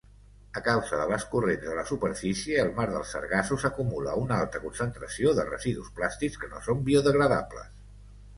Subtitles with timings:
[0.59, 4.63] A causa de les corrents de la superfície, el mar dels Sargassos acumula una alta
[4.65, 7.71] concentració de residus plàstics que no són biodegradables.